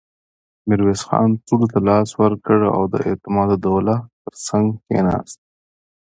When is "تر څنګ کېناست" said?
4.23-5.39